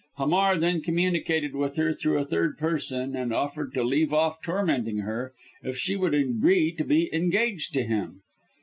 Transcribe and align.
Hamar 0.17 0.57
then 0.57 0.81
communicated 0.81 1.53
with 1.53 1.75
her, 1.75 1.93
through 1.93 2.17
a 2.17 2.25
third 2.25 2.57
person, 2.57 3.15
and 3.15 3.31
offered 3.31 3.71
to 3.75 3.83
leave 3.83 4.11
off 4.11 4.41
tormenting 4.41 4.97
her, 5.01 5.31
if 5.61 5.77
she 5.77 5.95
would 5.95 6.15
agree 6.15 6.71
to 6.71 6.83
be 6.83 7.07
engaged 7.13 7.71
to 7.75 7.83
him. 7.83 8.23